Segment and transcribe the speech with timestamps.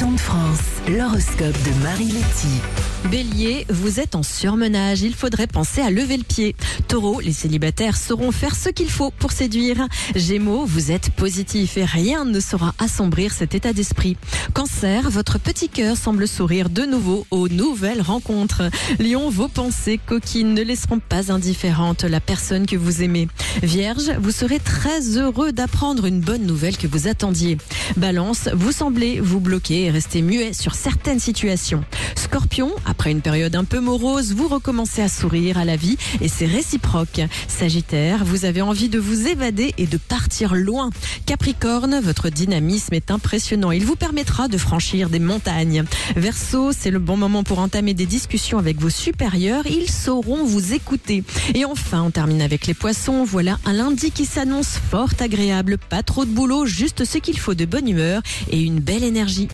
[0.00, 2.87] de France, l'horoscope de Marie Letty.
[3.04, 6.54] Bélier, vous êtes en surmenage, il faudrait penser à lever le pied.
[6.88, 9.86] Taureau, les célibataires sauront faire ce qu'il faut pour séduire.
[10.14, 14.18] Gémeaux, vous êtes positif et rien ne saura assombrir cet état d'esprit.
[14.52, 18.64] Cancer, votre petit cœur semble sourire de nouveau aux nouvelles rencontres.
[18.98, 23.28] Lion, vos pensées coquines ne laisseront pas indifférente la personne que vous aimez.
[23.62, 27.56] Vierge, vous serez très heureux d'apprendre une bonne nouvelle que vous attendiez.
[27.96, 31.84] Balance, vous semblez vous bloquer et rester muet sur certaines situations.
[32.16, 36.28] Scorpion, après une période un peu morose, vous recommencez à sourire à la vie et
[36.28, 37.20] c'est réciproque.
[37.46, 40.90] Sagittaire, vous avez envie de vous évader et de partir loin.
[41.26, 43.70] Capricorne, votre dynamisme est impressionnant.
[43.70, 45.84] Il vous permettra de franchir des montagnes.
[46.16, 49.66] Verseau, c'est le bon moment pour entamer des discussions avec vos supérieurs.
[49.66, 51.22] Ils sauront vous écouter.
[51.54, 53.24] Et enfin, on termine avec les poissons.
[53.24, 55.78] Voilà un lundi qui s'annonce fort agréable.
[55.78, 59.46] Pas trop de boulot, juste ce qu'il faut de bonne humeur et une belle énergie.